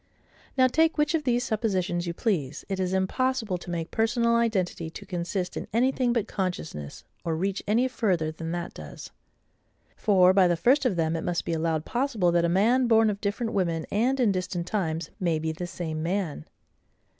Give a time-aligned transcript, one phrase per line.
[0.57, 4.89] Now, take which of these suppositions you please, it is impossible to make personal identity
[4.89, 9.11] to consist in anything but consciousness; or reach any further than that does.
[9.95, 13.11] For, by the first of them, it must be allowed possible that a man born
[13.11, 16.45] of different women, and in distant times, may be the same man.